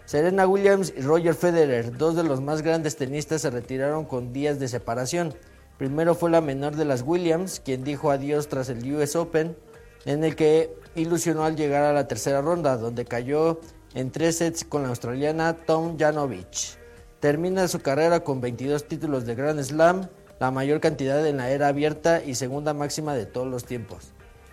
[0.05, 4.59] Serena Williams y Roger Federer, dos de los más grandes tenistas, se retiraron con días
[4.59, 5.33] de separación.
[5.79, 9.57] Primero fue la menor de las Williams, quien dijo adiós tras el US Open,
[10.05, 13.59] en el que ilusionó al llegar a la tercera ronda, donde cayó
[13.95, 16.77] en tres sets con la australiana Tom Janovich.
[17.19, 20.07] Termina su carrera con 22 títulos de Grand Slam,
[20.39, 24.11] la mayor cantidad en la era abierta y segunda máxima de todos los tiempos.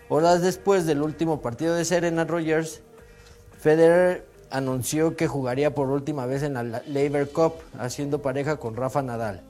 [0.09, 2.81] Horas después del último partido de Serena Rogers,
[3.61, 9.03] Federer anunció que jugaría por última vez en la Laver Cup, haciendo pareja con Rafa
[9.03, 9.41] Nadal.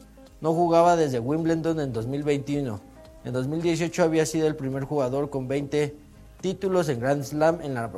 [0.40, 2.80] No jugaba desde Wimbledon en 2021.
[3.24, 5.94] En 2018 había sido el primer jugador con 20
[6.40, 7.90] títulos en Grand Slam en la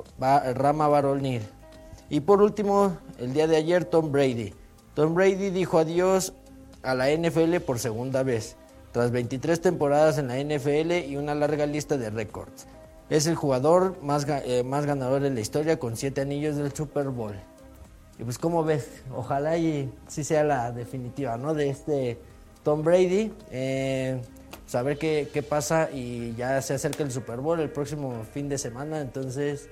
[0.55, 1.43] rama varonil.
[2.11, 4.53] Y por último, el día de ayer, Tom Brady.
[4.95, 6.35] Tom Brady dijo adiós
[6.83, 8.57] a la NFL por segunda vez,
[8.93, 12.67] tras 23 temporadas en la NFL y una larga lista de récords.
[13.11, 17.09] Es el jugador más, eh, más ganador en la historia con 7 anillos del Super
[17.09, 17.35] Bowl.
[18.19, 21.55] Y pues como ves, ojalá y sí sea la definitiva, ¿no?
[21.55, 22.19] De este
[22.63, 23.33] Tom Brady.
[23.51, 24.21] Eh,
[24.63, 28.25] pues a ver qué, qué pasa y ya se acerca el Super Bowl el próximo
[28.33, 29.69] fin de semana, entonces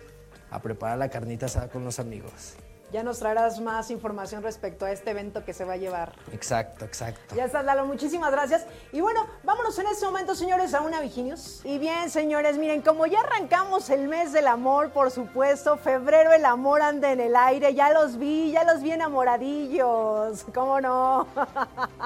[0.50, 2.56] a preparar la carnita con los amigos.
[2.92, 6.12] Ya nos traerás más información respecto a este evento que se va a llevar.
[6.30, 7.34] Exacto, exacto.
[7.34, 8.66] Ya estás, Lalo, muchísimas gracias.
[8.92, 11.64] Y bueno, vámonos en este momento, señores, a una Viginius.
[11.64, 16.44] Y bien, señores, miren, como ya arrancamos el mes del amor, por supuesto, febrero el
[16.44, 21.26] amor anda en el aire, ya los vi, ya los vi enamoradillos, ¿cómo no?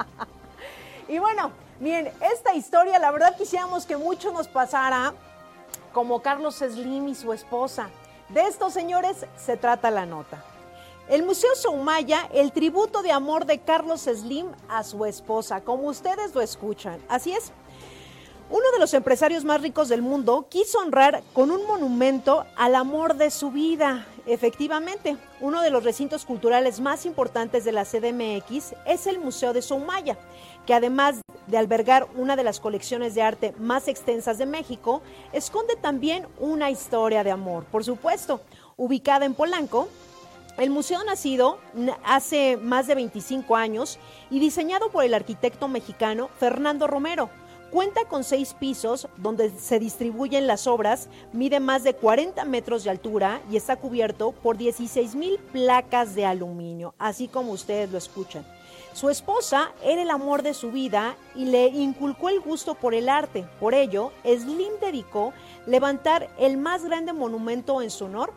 [1.09, 5.13] y bueno, miren, esta historia, la verdad quisiéramos que mucho nos pasara
[5.91, 7.89] como Carlos Slim y su esposa.
[8.29, 10.43] De estos señores se trata la nota.
[11.09, 16.35] El Museo Soumaya, el tributo de amor de Carlos Slim a su esposa, como ustedes
[16.35, 16.99] lo escuchan.
[17.07, 17.53] Así es.
[18.49, 23.15] Uno de los empresarios más ricos del mundo quiso honrar con un monumento al amor
[23.15, 24.05] de su vida.
[24.25, 29.61] Efectivamente, uno de los recintos culturales más importantes de la CDMX es el Museo de
[29.61, 30.17] Soumaya,
[30.65, 35.77] que además de albergar una de las colecciones de arte más extensas de México, esconde
[35.77, 37.63] también una historia de amor.
[37.65, 38.41] Por supuesto,
[38.75, 39.87] ubicada en Polanco,
[40.57, 41.59] el museo nacido
[42.03, 47.29] hace más de 25 años y diseñado por el arquitecto mexicano Fernando Romero.
[47.69, 52.89] Cuenta con seis pisos donde se distribuyen las obras, mide más de 40 metros de
[52.89, 58.45] altura y está cubierto por 16 mil placas de aluminio, así como ustedes lo escuchan.
[58.93, 63.09] Su esposa era el amor de su vida y le inculcó el gusto por el
[63.09, 63.45] arte.
[63.59, 65.33] Por ello, Slim dedicó
[65.67, 68.33] levantar el más grande monumento en su honor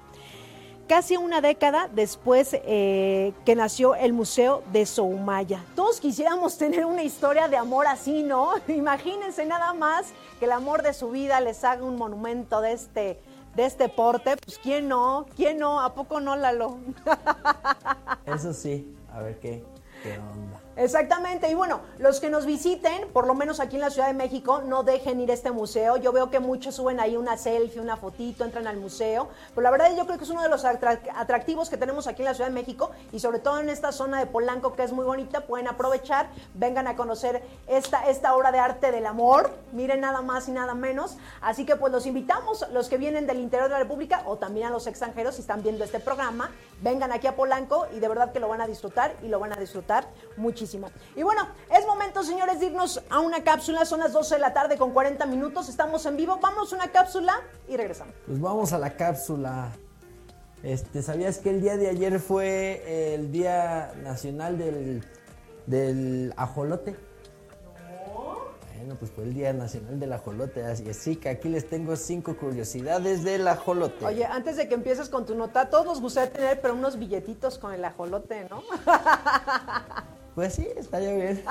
[0.91, 5.65] casi una década después eh, que nació el Museo de Soumaya.
[5.77, 8.55] Todos quisiéramos tener una historia de amor así, ¿no?
[8.67, 10.09] Imagínense nada más
[10.41, 13.21] que el amor de su vida les haga un monumento de este,
[13.55, 14.37] de este porte.
[14.45, 15.27] Pues ¿quién no?
[15.37, 15.81] ¿Quién no?
[15.81, 16.79] ¿A poco no, Lalo?
[18.27, 19.63] Eso sí, a ver qué,
[20.03, 20.60] qué onda.
[20.83, 24.15] Exactamente, y bueno, los que nos visiten, por lo menos aquí en la Ciudad de
[24.15, 25.99] México, no dejen ir a este museo.
[25.99, 29.71] Yo veo que muchos suben ahí una selfie, una fotito, entran al museo, pero la
[29.71, 32.35] verdad yo creo que es uno de los atrac- atractivos que tenemos aquí en la
[32.35, 35.43] Ciudad de México y sobre todo en esta zona de Polanco que es muy bonita,
[35.43, 40.49] pueden aprovechar, vengan a conocer esta, esta obra de arte del amor, miren nada más
[40.49, 41.19] y nada menos.
[41.43, 44.69] Así que pues los invitamos, los que vienen del interior de la República o también
[44.69, 48.33] a los extranjeros si están viendo este programa, vengan aquí a Polanco y de verdad
[48.33, 50.70] que lo van a disfrutar y lo van a disfrutar muchísimo.
[51.17, 53.85] Y bueno, es momento, señores, de irnos a una cápsula.
[53.85, 55.69] Son las 12 de la tarde con 40 minutos.
[55.69, 56.39] Estamos en vivo.
[56.41, 58.15] Vamos a una cápsula y regresamos.
[58.27, 59.73] Pues vamos a la cápsula.
[60.63, 65.05] Este, ¿Sabías que el día de ayer fue el Día Nacional del,
[65.67, 66.97] del Ajolote?
[68.91, 73.23] Bueno, pues fue el Día Nacional del Ajolote, así que aquí les tengo cinco curiosidades
[73.23, 74.05] del ajolote.
[74.05, 77.59] Oye, antes de que empieces con tu nota, todos nos gustaría tener pero unos billetitos
[77.59, 78.63] con el ajolote, ¿no?
[80.35, 81.43] Pues sí, estaría bien.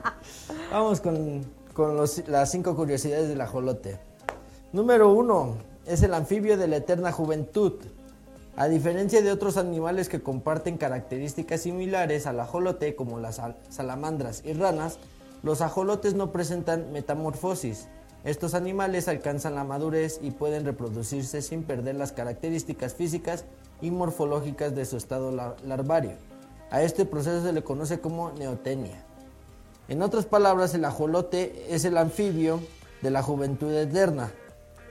[0.70, 3.98] Vamos con, con los- las cinco curiosidades del ajolote.
[4.72, 5.56] Número uno,
[5.86, 7.74] es el anfibio de la eterna juventud.
[8.56, 14.42] A diferencia de otros animales que comparten características similares al ajolote, como las sal- salamandras
[14.44, 14.98] y ranas,
[15.42, 17.88] los ajolotes no presentan metamorfosis.
[18.24, 23.44] Estos animales alcanzan la madurez y pueden reproducirse sin perder las características físicas
[23.82, 26.12] y morfológicas de su estado lar- larvario.
[26.74, 29.04] A este proceso se le conoce como neotenia.
[29.86, 32.58] En otras palabras, el ajolote es el anfibio
[33.00, 34.32] de la juventud eterna,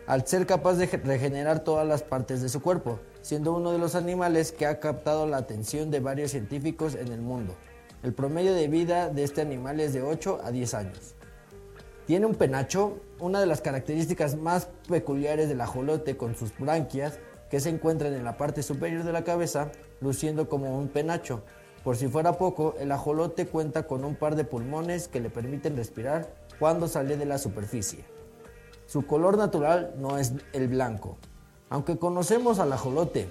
[0.08, 3.80] al ser capaz de ge- regenerar todas las partes de su cuerpo, siendo uno de
[3.80, 7.54] los animales que ha captado la atención de varios científicos en el mundo.
[8.02, 11.16] El promedio de vida de este animal es de 8 a 10 años.
[12.08, 17.20] Tiene un penacho, una de las características más peculiares del ajolote con sus branquias,
[17.50, 19.70] que se encuentran en la parte superior de la cabeza,
[20.00, 21.44] luciendo como un penacho.
[21.84, 25.76] Por si fuera poco, el ajolote cuenta con un par de pulmones que le permiten
[25.76, 28.06] respirar cuando sale de la superficie.
[28.86, 31.18] Su color natural no es el blanco.
[31.70, 33.28] Aunque conocemos al ajolote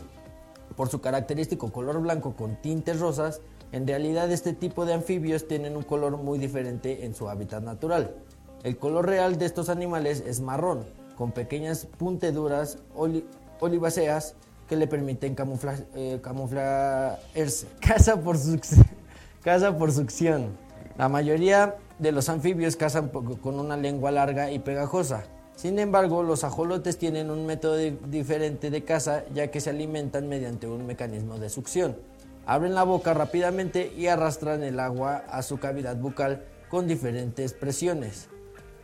[0.77, 3.41] por su característico color blanco con tintes rosas,
[3.73, 8.17] en realidad este tipo de anfibios tienen un color muy diferente en su hábitat natural.
[8.65, 10.85] El color real de estos animales es marrón,
[11.17, 13.27] con pequeñas punteduras oli-
[13.61, 14.35] oliváceas
[14.73, 17.67] que le permiten camufla- eh, camuflarse.
[17.81, 18.39] Caza por,
[19.45, 20.57] caza por succión.
[20.97, 25.25] La mayoría de los anfibios cazan con una lengua larga y pegajosa.
[25.57, 30.27] Sin embargo, los ajolotes tienen un método di- diferente de caza ya que se alimentan
[30.27, 31.99] mediante un mecanismo de succión.
[32.47, 38.29] Abren la boca rápidamente y arrastran el agua a su cavidad bucal con diferentes presiones.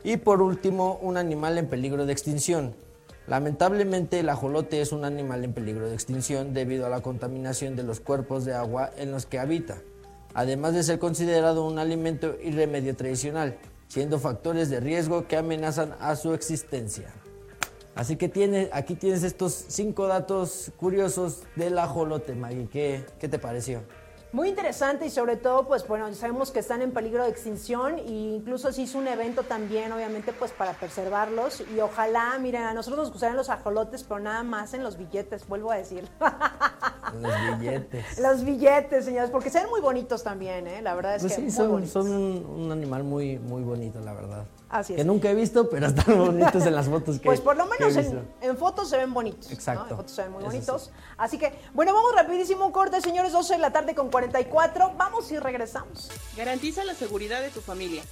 [0.04, 2.74] Y por último, un animal en peligro de extinción.
[3.28, 7.82] Lamentablemente el ajolote es un animal en peligro de extinción debido a la contaminación de
[7.82, 9.82] los cuerpos de agua en los que habita,
[10.32, 15.94] además de ser considerado un alimento y remedio tradicional, siendo factores de riesgo que amenazan
[16.00, 17.12] a su existencia.
[17.94, 22.68] Así que tiene, aquí tienes estos cinco datos curiosos del ajolote, Maggie.
[22.70, 23.82] ¿Qué, qué te pareció?
[24.30, 28.02] Muy interesante y sobre todo, pues bueno, sabemos que están en peligro de extinción e
[28.10, 32.98] incluso se hizo un evento también, obviamente, pues para preservarlos y ojalá, miren, a nosotros
[33.04, 36.06] nos gustarían los ajolotes, pero nada más en los billetes, vuelvo a decir.
[37.18, 38.18] Los billetes.
[38.22, 40.82] los billetes, señores, porque se ven muy bonitos también, ¿eh?
[40.82, 41.92] La verdad es Pues que sí, muy son, bonitos.
[41.92, 44.44] son un, un animal muy, muy bonito, la verdad.
[44.70, 44.98] Así es.
[44.98, 47.96] Que nunca he visto, pero están bonitos en las fotos que Pues por lo menos
[47.96, 49.46] en, en fotos se ven bonitos.
[49.48, 49.54] ¿no?
[49.54, 49.86] Exacto.
[49.90, 50.82] En fotos se ven muy Eso bonitos.
[50.84, 50.90] sí.
[51.16, 53.32] Así que, bueno, vamos rapidísimo un corte, señores.
[53.32, 54.92] 12 de la tarde con 44.
[54.96, 56.10] Vamos y regresamos.
[56.36, 58.02] Garantiza la seguridad de tu familia.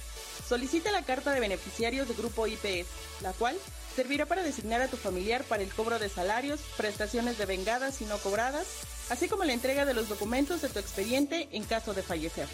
[0.47, 2.87] Solicita la carta de beneficiarios de Grupo IPS,
[3.21, 3.55] la cual
[3.95, 8.05] servirá para designar a tu familiar para el cobro de salarios, prestaciones de vengadas y
[8.05, 8.65] no cobradas,
[9.09, 12.47] así como la entrega de los documentos de tu expediente en caso de fallecer.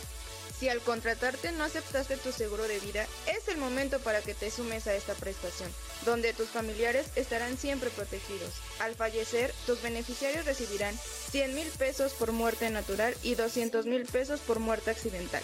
[0.60, 4.52] Si al contratarte no aceptaste tu seguro de vida, es el momento para que te
[4.52, 5.70] sumes a esta prestación,
[6.06, 8.54] donde tus familiares estarán siempre protegidos.
[8.80, 10.96] Al fallecer, tus beneficiarios recibirán
[11.32, 15.44] 100 mil pesos por muerte natural y 200 mil pesos por muerte accidental.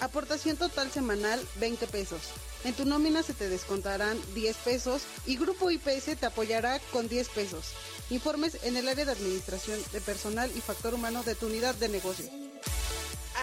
[0.00, 2.22] Aportación total semanal 20 pesos.
[2.64, 7.28] En tu nómina se te descontarán 10 pesos y Grupo IPS te apoyará con 10
[7.28, 7.72] pesos.
[8.10, 11.88] Informes en el área de administración de personal y factor humano de tu unidad de
[11.88, 12.41] negocio.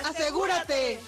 [0.05, 0.99] ¡Asegúrate!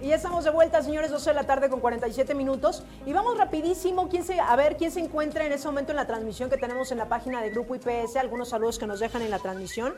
[0.00, 2.82] Y ya estamos de vuelta, señores, 12 de la tarde con 47 minutos.
[3.04, 6.06] Y vamos rapidísimo quién se, a ver quién se encuentra en ese momento en la
[6.06, 8.16] transmisión que tenemos en la página de Grupo IPS.
[8.16, 9.94] Algunos saludos que nos dejan en la transmisión.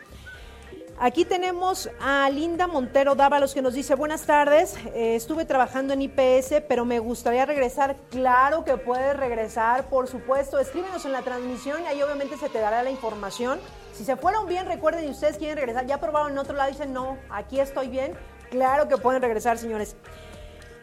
[0.99, 6.03] Aquí tenemos a Linda Montero Dávalos que nos dice, buenas tardes, eh, estuve trabajando en
[6.03, 7.97] IPS, pero me gustaría regresar.
[8.11, 10.59] Claro que puedes regresar, por supuesto.
[10.59, 13.59] Escríbenos en la transmisión y ahí obviamente se te dará la información.
[14.03, 16.93] Si se fueron bien, recuerden, y ustedes quieren regresar, ya probaron en otro lado dicen,
[16.93, 18.15] no, aquí estoy bien.
[18.51, 19.95] Claro que pueden regresar, señores.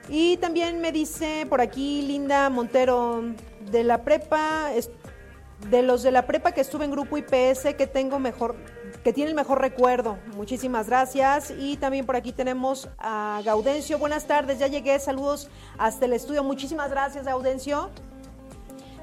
[0.08, 3.22] Y también me dice por aquí Linda Montero,
[3.72, 4.70] de la prepa,
[5.70, 8.56] de los de la prepa que estuve en grupo IPS, que tengo mejor,
[9.04, 10.18] que tiene el mejor recuerdo.
[10.38, 11.52] Muchísimas gracias.
[11.52, 14.00] Y también por aquí tenemos a Gaudencio.
[14.00, 14.98] Buenas tardes, ya llegué.
[14.98, 16.42] Saludos hasta el estudio.
[16.42, 17.90] Muchísimas gracias, Gaudencio.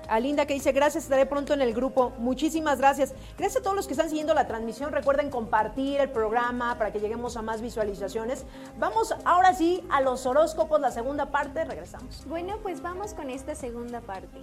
[0.09, 2.13] A Linda que dice, gracias, estaré pronto en el grupo.
[2.19, 3.15] Muchísimas gracias.
[3.37, 4.93] Gracias a todos los que están siguiendo la transmisión.
[4.93, 8.45] Recuerden compartir el programa para que lleguemos a más visualizaciones.
[8.79, 11.65] Vamos ahora sí a los horóscopos, la segunda parte.
[11.65, 12.25] Regresamos.
[12.27, 14.39] Bueno, pues vamos con esta segunda parte.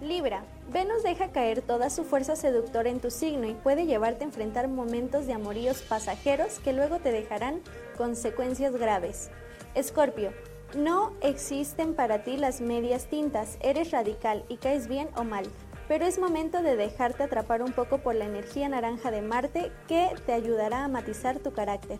[0.00, 4.26] Libra, Venus deja caer toda su fuerza seductora en tu signo y puede llevarte a
[4.26, 7.62] enfrentar momentos de amoríos pasajeros que luego te dejarán
[7.96, 9.30] consecuencias graves.
[9.74, 10.32] Escorpio,
[10.74, 15.44] no existen para ti las medias tintas, eres radical y caes bien o mal,
[15.88, 20.10] pero es momento de dejarte atrapar un poco por la energía naranja de Marte que
[20.26, 21.98] te ayudará a matizar tu carácter.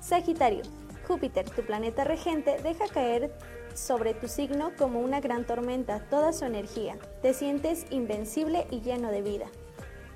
[0.00, 0.62] Sagitario,
[1.06, 3.32] Júpiter, tu planeta regente, deja caer
[3.74, 6.96] sobre tu signo como una gran tormenta toda su energía.
[7.22, 9.46] Te sientes invencible y lleno de vida.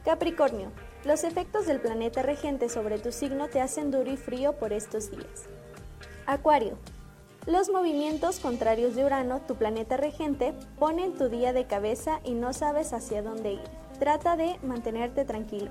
[0.05, 0.71] Capricornio,
[1.05, 5.11] los efectos del planeta regente sobre tu signo te hacen duro y frío por estos
[5.11, 5.49] días.
[6.27, 6.77] Acuario,
[7.47, 12.53] los movimientos contrarios de Urano, tu planeta regente, ponen tu día de cabeza y no
[12.53, 13.63] sabes hacia dónde ir.
[13.99, 15.71] Trata de mantenerte tranquilo.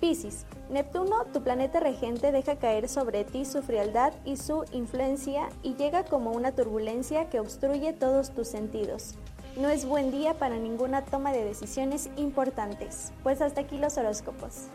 [0.00, 5.74] Piscis, Neptuno, tu planeta regente, deja caer sobre ti su frialdad y su influencia y
[5.74, 9.14] llega como una turbulencia que obstruye todos tus sentidos.
[9.56, 13.12] No es buen día para ninguna toma de decisiones importantes.
[13.22, 14.68] Pues hasta aquí los horóscopos.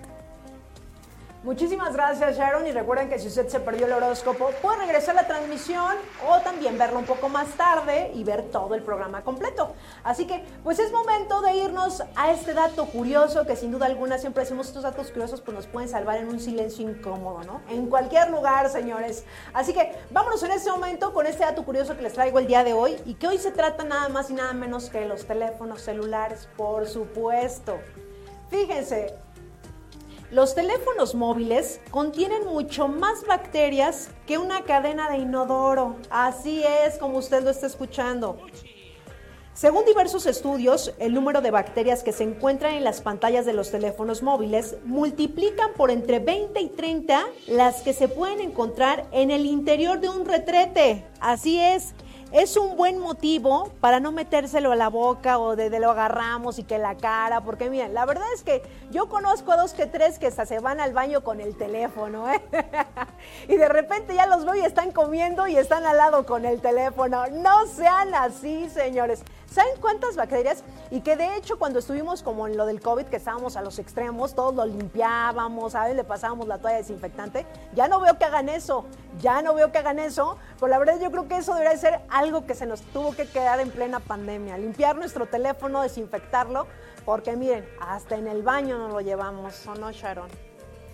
[1.41, 5.21] Muchísimas gracias Sharon y recuerden que si usted se perdió el horóscopo puede regresar a
[5.21, 5.95] la transmisión
[6.27, 9.73] o también verlo un poco más tarde y ver todo el programa completo.
[10.03, 14.17] Así que pues es momento de irnos a este dato curioso que sin duda alguna
[14.17, 17.61] siempre decimos estos datos curiosos pues nos pueden salvar en un silencio incómodo, ¿no?
[17.69, 19.23] En cualquier lugar, señores.
[19.53, 22.65] Así que vámonos en este momento con este dato curioso que les traigo el día
[22.65, 25.83] de hoy y que hoy se trata nada más y nada menos que los teléfonos
[25.83, 27.79] celulares, por supuesto.
[28.49, 29.15] Fíjense,
[30.31, 35.95] los teléfonos móviles contienen mucho más bacterias que una cadena de inodoro.
[36.11, 38.37] Así es como usted lo está escuchando.
[39.55, 43.71] Según diversos estudios, el número de bacterias que se encuentran en las pantallas de los
[43.71, 49.45] teléfonos móviles multiplican por entre 20 y 30 las que se pueden encontrar en el
[49.45, 51.05] interior de un retrete.
[51.19, 51.93] Así es
[52.31, 56.63] es un buen motivo para no metérselo a la boca o de, lo agarramos y
[56.63, 58.61] que la cara, porque miren, la verdad es que
[58.91, 62.31] yo conozco a dos que tres que hasta se van al baño con el teléfono,
[62.31, 62.41] ¿eh?
[63.47, 66.61] y de repente ya los veo y están comiendo y están al lado con el
[66.61, 67.27] teléfono.
[67.27, 69.23] No sean así, señores.
[69.51, 70.63] ¿Saben cuántas bacterias?
[70.91, 73.79] Y que de hecho cuando estuvimos como en lo del COVID, que estábamos a los
[73.79, 75.95] extremos, todos lo limpiábamos, ¿sabes?
[75.95, 77.47] Le pasábamos la toalla desinfectante.
[77.73, 78.85] Ya no veo que hagan eso,
[79.19, 82.01] ya no veo que hagan eso, pero la verdad yo creo que eso debería ser
[82.09, 84.57] algo que se nos tuvo que quedar en plena pandemia.
[84.57, 86.67] Limpiar nuestro teléfono, desinfectarlo,
[87.03, 90.29] porque miren, hasta en el baño no lo llevamos, ¿o no, Sharon?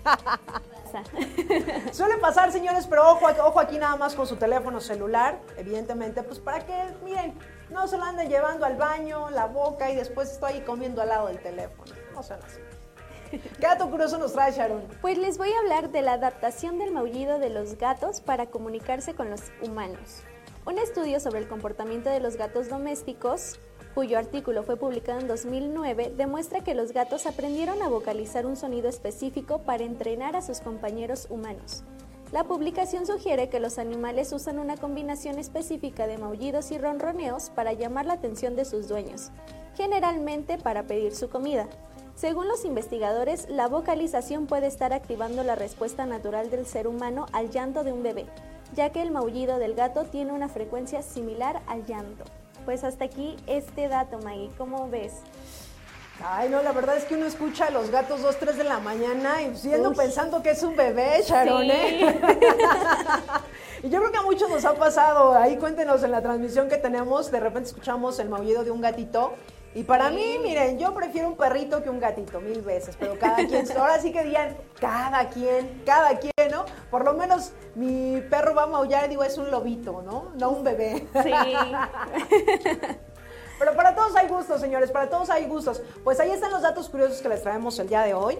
[1.92, 6.40] Suele pasar, señores, pero ojo, ojo aquí nada más con su teléfono celular, evidentemente, pues
[6.40, 7.38] para que, miren,
[7.70, 11.28] no se lo anden llevando al baño, la boca y después estoy comiendo al lado
[11.28, 11.92] del teléfono.
[12.14, 12.60] No sean así.
[13.60, 14.84] ¿Qué dato curioso nos trae Sharon?
[15.02, 19.16] Pues les voy a hablar de la adaptación del maullido de los gatos para comunicarse
[19.16, 20.24] con los humanos.
[20.66, 23.60] Un estudio sobre el comportamiento de los gatos domésticos,
[23.94, 28.90] cuyo artículo fue publicado en 2009, demuestra que los gatos aprendieron a vocalizar un sonido
[28.90, 31.84] específico para entrenar a sus compañeros humanos.
[32.32, 37.74] La publicación sugiere que los animales usan una combinación específica de maullidos y ronroneos para
[37.74, 39.32] llamar la atención de sus dueños,
[39.76, 41.68] generalmente para pedir su comida.
[42.16, 47.52] Según los investigadores, la vocalización puede estar activando la respuesta natural del ser humano al
[47.52, 48.26] llanto de un bebé,
[48.74, 52.24] ya que el maullido del gato tiene una frecuencia similar al llanto.
[52.66, 55.22] Pues hasta aquí este dato, Maggie, ¿cómo ves?
[56.24, 58.80] Ay, no, la verdad es que uno escucha a los gatos 2, 3 de la
[58.80, 62.20] mañana y siendo pensando que es un bebé, Sharon, ¿eh?
[63.84, 65.34] y yo creo que a muchos nos ha pasado.
[65.34, 69.34] Ahí cuéntenos en la transmisión que tenemos, de repente escuchamos el maullido de un gatito.
[69.74, 73.36] Y para mí, miren, yo prefiero un perrito que un gatito, mil veces, pero cada
[73.36, 76.64] quien, ahora sí que digan, cada quien, cada quien, ¿no?
[76.90, 80.32] Por lo menos mi perro va a maullar y digo, es un lobito, ¿no?
[80.38, 81.06] No un bebé.
[81.22, 81.34] Sí.
[83.58, 85.82] Pero para todos hay gustos, señores, para todos hay gustos.
[86.04, 88.38] Pues ahí están los datos curiosos que les traemos el día de hoy.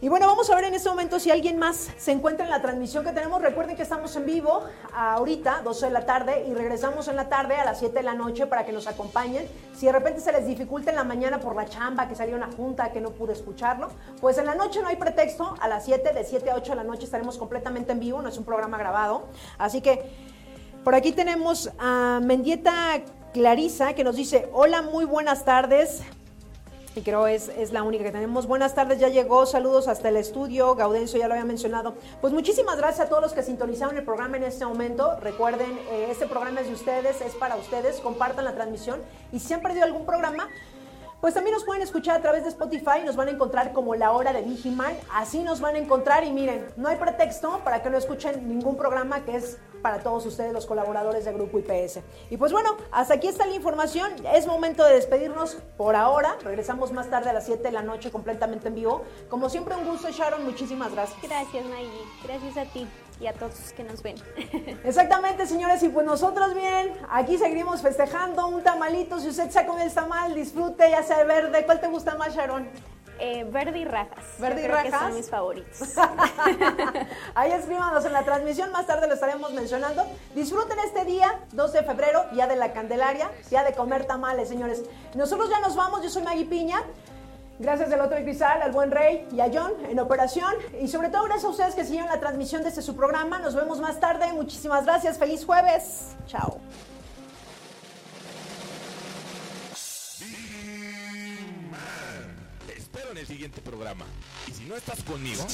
[0.00, 2.60] Y bueno, vamos a ver en este momento si alguien más se encuentra en la
[2.60, 3.40] transmisión que tenemos.
[3.40, 4.62] Recuerden que estamos en vivo
[4.94, 8.12] ahorita, 12 de la tarde, y regresamos en la tarde a las 7 de la
[8.12, 9.48] noche para que nos acompañen.
[9.74, 12.52] Si de repente se les dificulta en la mañana por la chamba, que salió una
[12.52, 13.88] junta, que no pude escucharlo,
[14.20, 15.54] pues en la noche no hay pretexto.
[15.58, 18.28] A las 7, de 7 a 8 de la noche estaremos completamente en vivo, no
[18.28, 19.28] es un programa grabado.
[19.56, 20.02] Así que
[20.84, 23.00] por aquí tenemos a Mendieta
[23.34, 26.02] Clarisa que nos dice, hola, muy buenas tardes.
[26.94, 28.46] Y creo es, es la única que tenemos.
[28.46, 29.44] Buenas tardes, ya llegó.
[29.44, 30.76] Saludos hasta el estudio.
[30.76, 31.96] Gaudencio ya lo había mencionado.
[32.20, 35.18] Pues muchísimas gracias a todos los que sintonizaron el programa en este momento.
[35.18, 37.98] Recuerden, eh, este programa es de ustedes, es para ustedes.
[37.98, 39.02] Compartan la transmisión.
[39.32, 40.48] Y si han perdido algún programa,
[41.24, 44.12] Pues también nos pueden escuchar a través de Spotify, nos van a encontrar como La
[44.12, 47.88] Hora de Vigiman, así nos van a encontrar y miren, no hay pretexto para que
[47.88, 52.00] no escuchen ningún programa que es para todos ustedes los colaboradores del Grupo IPS.
[52.28, 56.92] Y pues bueno, hasta aquí está la información, es momento de despedirnos por ahora, regresamos
[56.92, 59.00] más tarde a las 7 de la noche completamente en vivo.
[59.30, 61.22] Como siempre un gusto Sharon, muchísimas gracias.
[61.22, 62.86] Gracias Maggie, gracias a ti
[63.20, 64.16] y a todos los que nos ven.
[64.84, 69.20] Exactamente, señores, y pues nosotros bien, aquí seguimos festejando un tamalito.
[69.20, 71.64] Si usted come el tamal, disfrute, ya sea verde.
[71.64, 72.68] ¿Cuál te gusta más, Sharon?
[73.20, 74.24] Eh, verde y rajas.
[74.38, 74.92] Verde Yo y creo rajas.
[74.92, 75.88] Que son mis favoritos.
[77.34, 80.04] Ahí escríbanos en la transmisión, más tarde lo estaremos mencionando.
[80.34, 84.82] Disfruten este día, 2 de febrero, día de la Candelaria, día de comer tamales, señores.
[85.14, 86.82] Nosotros ya nos vamos, yo soy Maggie Piña.
[87.58, 90.52] Gracias del otro Cristal, al buen Rey y a John en operación.
[90.80, 93.38] Y sobre todo gracias a ustedes que siguieron la transmisión desde su programa.
[93.38, 94.32] Nos vemos más tarde.
[94.32, 95.18] Muchísimas gracias.
[95.18, 96.16] Feliz jueves.
[96.26, 96.60] Chao.
[102.76, 104.04] Espero en el siguiente programa.
[104.48, 105.44] Y si no estás conmigo,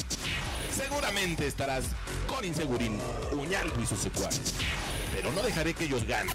[0.75, 1.85] seguramente estarás
[2.27, 2.99] con Insegurín,
[3.33, 4.53] Uñalco y sus secuaces.
[5.13, 6.33] Pero no dejaré que ellos ganen.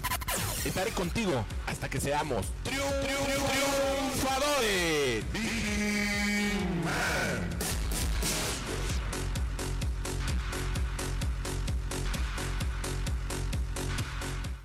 [0.65, 5.23] Estaré contigo hasta que seamos triun- triun- triunfadores.
[6.87, 7.56] man!